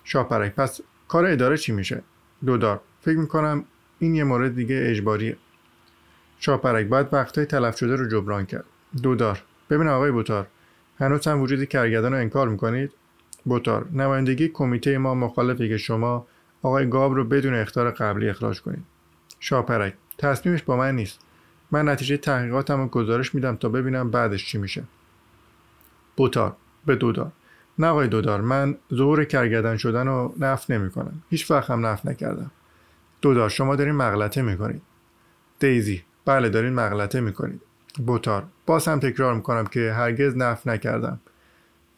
[0.04, 2.02] شاپرک پس کار اداره چی میشه؟
[2.46, 3.64] دودار فکر می‌کنم
[3.98, 5.36] این یه مورد دیگه اجباریه.
[6.38, 8.64] شاپرک باید وقتهای تلف شده رو جبران کرد.
[9.02, 9.42] دودار.
[9.70, 10.46] ببین آقای بوتار
[10.98, 12.92] هنوز هم وجود کرگدان رو انکار می‌کنید؟
[13.44, 16.26] بوتار نمایندگی کمیته ما مخالفه که شما
[16.62, 18.84] آقای گاب رو بدون اختار قبلی اخراج کنید.
[19.40, 21.20] شاپرک تصمیمش با من نیست.
[21.70, 24.84] من نتیجه تحقیقاتم رو گزارش میدم تا ببینم بعدش چی میشه.
[26.16, 26.56] بوتار
[26.86, 27.32] به دودار.
[27.78, 32.06] نه آقای دودار من ظهور کرگدن شدن رو نف نمی کنم هیچ وقت هم نف
[32.06, 32.50] نکردم.
[33.22, 34.82] دودار شما دارین مغلطه می‌کنید.
[35.58, 37.60] دیزی بله دارین مغلطه می‌کنید.
[38.06, 41.20] بوتار باز هم تکرار می‌کنم که هرگز نف نکردم.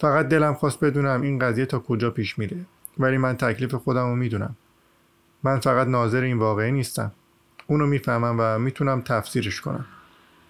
[0.01, 2.57] فقط دلم خواست بدونم این قضیه تا کجا پیش میره.
[2.99, 4.57] ولی من تکلیف خودم رو می‌دونم.
[5.43, 7.13] من فقط ناظر این واقعه نیستم.
[7.67, 9.85] اونو می‌فهمم و می‌تونم تفسیرش کنم.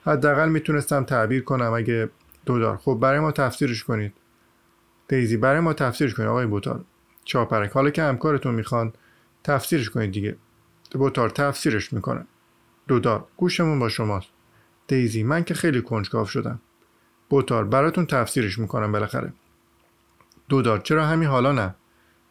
[0.04, 2.10] حداقل می‌تونستم تعبیر کنم اگه
[2.46, 4.12] دودار خب برای ما تفسیرش کنید.
[5.08, 6.84] دیزی برای ما تفسیرش کنید آقای بوتار.
[7.24, 7.70] چاپرک.
[7.70, 8.92] حالا که همکارتون می‌خوان
[9.44, 10.36] تفسیرش کنید دیگه.
[10.98, 12.26] بوتار تفسیرش می‌کنه.
[12.88, 14.28] دودار گوشمون با شماست.
[14.86, 16.60] دیزی من که خیلی کنجکاو شدم.
[17.28, 19.32] بوتار براتون تفسیرش می‌کنم بالاخره.
[20.48, 21.74] دودار چرا همین حالا نه؟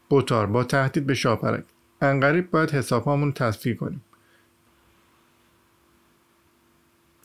[0.10, 1.63] بوتار با تهدید به شاپرک.
[2.02, 4.02] انقریب باید حسابهامون تصفیه کنیم.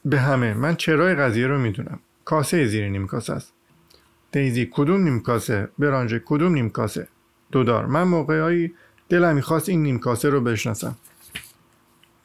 [0.04, 2.00] به همه من چرای قضیه رو می‌دونم.
[2.24, 3.52] کاسه زیر نیم کاسه است.
[4.32, 7.08] دیزی کدوم نیم کاسه؟ برانژه کدوم نیم کاسه؟
[7.52, 8.74] دودار من موقعی
[9.08, 10.96] دلم می‌خواست این نیم کاسه رو بشناسم.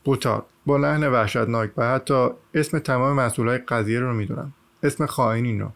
[0.10, 4.54] بوتار با لحن وحشتناک و حتی اسم تمام مسئولای قضیه رو می‌دونم.
[4.84, 5.72] اسم خائنین رو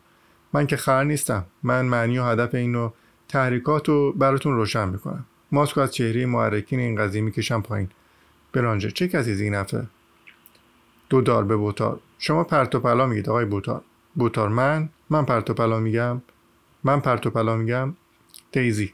[0.53, 1.45] من که خر نیستم.
[1.63, 2.91] من معنی و هدف اینو
[3.27, 5.25] تحریکات رو براتون روشن می‌کنم.
[5.51, 7.89] ماسکو از چهره محرکین این قضیه می‌کشم پایین.
[8.53, 9.87] برانجه چه کسی زینفه
[11.09, 13.81] دو دار به بوتار شما پرت و پلا میگید آقای بوتار
[14.15, 16.21] بوتار من؟ من پرت و پلا میگم؟
[16.83, 17.95] من پرت و پلا میگم؟
[18.51, 18.93] دیزی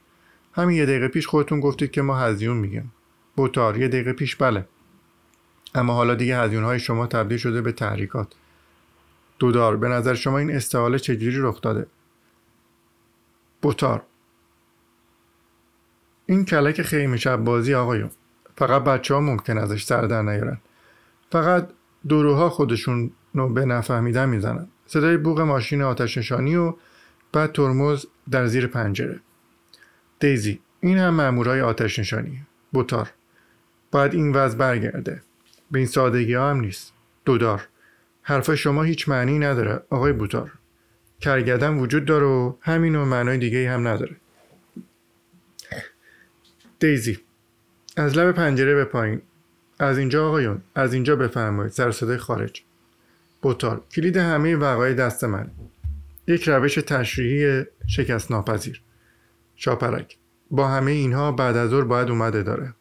[0.53, 2.91] همین یه دقیقه پیش خودتون گفتید که ما هزیون میگیم.
[3.35, 4.65] بوتار یه دقیقه پیش بله.
[5.75, 8.27] اما حالا دیگه هزیون های شما تبدیل شده به تحریکات.
[9.39, 11.87] دودار به نظر شما این استحاله چجوری رخ داده؟
[13.61, 14.03] بوتار.
[16.25, 18.09] این کلک خیمه شب بازی آقایون.
[18.57, 20.57] فقط بچه ها ممکن ازش سر در نیارن.
[21.31, 21.69] فقط
[22.09, 24.67] دروها خودشون رو به نفهمیدن می‌زنن.
[24.85, 26.73] صدای بوغ ماشین آتش نشانی و
[27.31, 29.19] بعد ترمز در زیر پنجره.
[30.19, 32.41] دیزی این هم مامورای آتش نشانی.
[32.71, 33.09] بوتار.
[33.91, 35.21] باید این وضع برگرده.
[35.71, 36.93] به این سادگی ها هم نیست.
[37.25, 37.67] دودار.
[38.21, 40.51] حرف شما هیچ معنی نداره آقای بوتار
[41.21, 44.15] کرگدن وجود داره و همین و معنای دیگه هم نداره.
[46.79, 47.19] دیزی.
[47.97, 49.21] از لب پنجره به پایین.
[49.79, 51.71] از اینجا آقایون از اینجا بفرمایید.
[51.71, 52.61] سر صدای خارج.
[53.41, 55.51] بوتار کلید همه وقایع دست من.
[56.27, 58.81] یک روش تشریحی شکست ناپذیر
[59.55, 60.17] شاپرک
[60.51, 62.73] با همه اینها بعد از ظهر باید اومده داره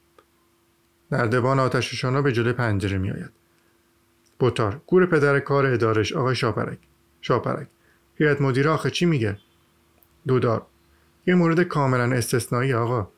[1.12, 3.31] نردبان آتششانا به جلوی پنجره میآید.
[4.38, 6.79] بوتار گور پدر کار ادارش آقای شاپرک.
[7.21, 7.68] شاپرک
[8.14, 9.38] هیئت مدیره آخه چی میگه؟
[10.27, 10.66] دودار
[11.27, 13.09] یه مورد کاملا استثنایی آقا.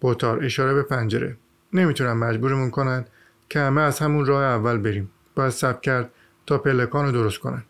[0.00, 1.36] بوتار اشاره به پنجره.
[1.72, 3.04] نمی‌تونم مجبورمون کنن
[3.48, 5.10] که همه از همون راه اول بریم.
[5.34, 6.10] باید سب کرد
[6.46, 7.62] تا پلکان رو درست کنن.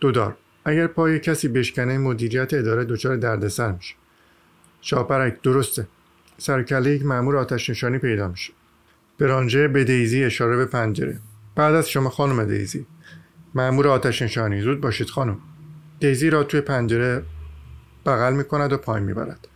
[0.00, 3.94] دودار اگر پای کسی بشکنه مدیریت اداره دچار دردسر میشه.
[4.80, 5.86] شاپرک درسته.
[6.38, 8.52] سرکله یک مأمور آتش نشانی پیدا میشه.
[9.18, 11.18] برانجه به دیزی اشاره به پنجره.
[11.54, 12.86] بعد از شما خانم دیزی.
[13.54, 14.60] مأمور آتش نشانی.
[14.60, 15.38] زود باشید خانم.
[16.00, 17.22] دیزی را توی پنجره
[18.06, 19.48] بغل می‌کند و پایین می‌برد.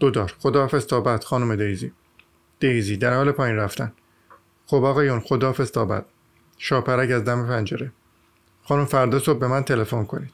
[0.00, 1.92] دودار خداحافظ تا بعد خانم دیزی.
[2.60, 3.92] دیزی در حال پایین رفتن.
[4.66, 6.06] خب آقایون خداحافظ تا بعد.
[6.58, 7.92] شاپرک از دم پنجره.
[8.64, 10.30] خانم فردا صبح به من تلفن کنید.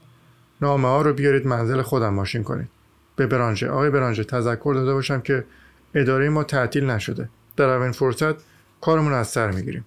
[0.61, 2.69] نامه ها رو بیارید منزل خودم ماشین کنید.
[3.17, 5.45] به برانژه آقای برانژه تذکر داده باشم که
[5.95, 7.29] اداره ما تعطیل نشده.
[7.57, 8.35] در اولین فرصت
[8.81, 9.85] کارمون از سر می‌گیریم.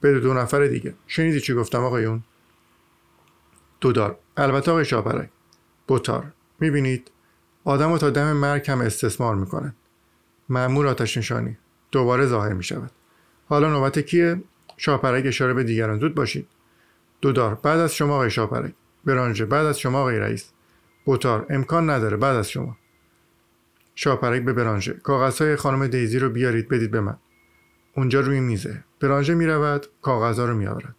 [0.00, 0.94] به دو نفر دیگه.
[1.06, 2.22] شنیدی چی گفتم آقایون
[3.80, 4.18] دودار.
[4.36, 5.28] البته آقای شاپرک
[5.86, 6.32] بوتار.
[6.60, 7.10] می‌بینید؟
[7.64, 9.74] آدم رو تا دم مرگ هم استثمار می‌کنن.
[10.48, 11.58] معمور آتش نشانی.
[11.92, 12.90] دوباره ظاهر می‌شود.
[13.48, 14.42] حالا نوبت کیه؟
[14.76, 15.98] شاپرک اشاره به دیگران.
[15.98, 16.48] زود باشید
[17.20, 20.50] دودار بعد از شما آقای شاپرک برانژه بعد از شما آقای رئیس.
[21.04, 22.16] بوتار امکان نداره.
[22.16, 22.76] بعد از شما.
[24.02, 24.92] شاپرک به برانژه.
[24.92, 27.16] کاغذهای خانم دیزی رو بیارید بدید به من.
[27.96, 28.84] اونجا روی میزه.
[29.00, 30.94] برانژه می‌رود کاغذها رو میآورد.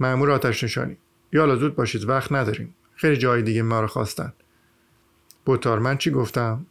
[0.00, 0.96] مأمور آتش نشانی.
[1.32, 2.74] یالا زود باشید وقت نداریم.
[2.94, 4.32] خیلی جای دیگه ما رو خواستن.
[5.44, 6.66] بوتار من چی گفتم؟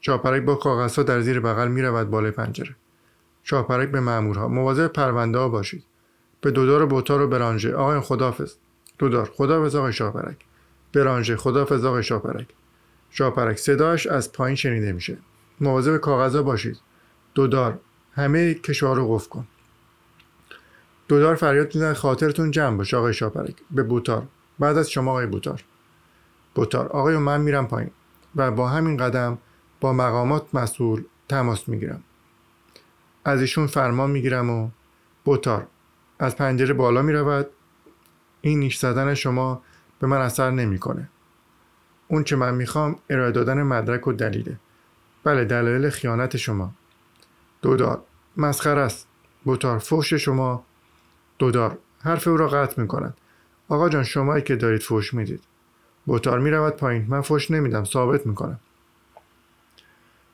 [0.00, 2.76] شاپرک با کاغذها در زیر بغل می‌رود بالای پنجره.
[3.42, 5.84] شاپرک به مامورها مواظب پرونده ها باشید.
[6.40, 7.74] به دودار بوتار و برانژه.
[7.74, 8.54] آقای خدافظ
[8.98, 9.30] دودار.
[9.34, 10.36] خدافظ آقای شاپرک
[10.92, 11.36] برانژه.
[11.36, 12.46] خدافظ آقای شاپرک
[13.10, 15.18] شاپرک صداش از پایین شنیده میشه.
[15.60, 16.78] مواظب کاغذها باشید.
[17.34, 17.80] دودار
[18.12, 19.46] همه کشور رو قفل کن.
[21.08, 24.26] دودار فریاد می‌زنه خاطرتون جمع باشه آقای شاپرک به بوتار.
[24.58, 25.64] بعد از شما آقای بوتار.
[26.54, 27.90] بوتار آقای من میرم پایین
[28.36, 29.38] و با همین قدم
[29.80, 32.02] با مقامات مسئول تماس می‌گیرم.
[33.24, 34.70] از ایشون فرمان می‌گیرم و
[35.24, 35.66] بوتار
[36.18, 37.46] از پنجره بالا می‌رود.
[38.40, 39.62] این نیش زدن شما
[39.98, 41.08] به من اثر نمی‌کنه.
[42.10, 44.56] اون چه من می‌خوام ارائه دادن مدرک و دلیله.
[45.24, 46.72] بله دلایل خیانت شما.
[47.62, 48.02] دودار
[48.36, 49.06] مسخره است.
[49.44, 50.64] بوتار فوش شما.
[51.38, 53.16] دودار حرف او را قطع می‌کند.
[53.68, 55.42] آقا جان شمایی که دارید فوش می‌دید.
[56.06, 57.06] بوتار می‌رود پایین.
[57.08, 58.60] من فوش نمیدم ثابت می‌کنم.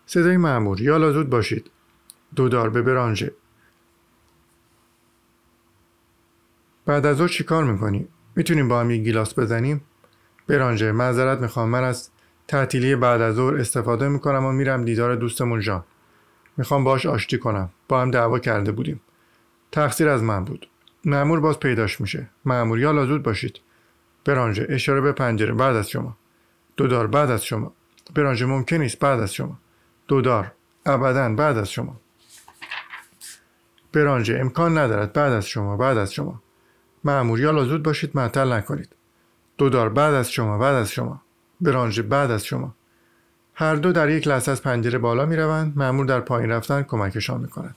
[0.06, 1.70] صدای معمور یالا زود باشید.
[2.36, 3.32] دودار به برانژه.
[6.86, 9.80] بعد از او چیکار می‌کنی؟ می‌تونیم با هم یک گیلاس بزنیم؟
[10.48, 11.68] برانژه معذرت می‌خوام.
[11.68, 12.11] من از
[12.48, 15.85] تعطیلی بعد از ظهر استفاده می‌کنم و میرم دیدار دوستمون جان
[16.56, 17.70] می‌خوام باش آشتی کنم.
[17.88, 19.00] با هم دعوا کرده بودیم.
[19.72, 20.68] تقصیر از من بود.
[21.04, 22.28] معمور باز پیداش میشه.
[22.44, 23.61] معمور یالا زود باشید.
[24.24, 25.52] برانژه اشاره به پنجره.
[25.52, 26.16] بعد از شما.
[26.76, 27.72] دودار بعد از شما.
[28.14, 28.98] برانژه ممکن نیست.
[28.98, 29.59] بعد از شما.
[30.09, 30.52] دودار
[30.87, 32.00] ابدا بعد از شما.
[33.92, 35.12] برانژه امکان ندارد.
[35.12, 36.42] بعد از شما بعد از شما.
[37.04, 38.11] معمور یالا زود باشید.
[38.14, 38.95] معطل نکنید.
[39.59, 41.23] دودار بعد از شما بعد از شما.
[41.61, 42.75] برانژه بعد از شما.
[43.55, 47.40] هر دو در یک لحظه از پنجره بالا می روند معمور در پایین رفتن کمکشان
[47.40, 47.77] می کند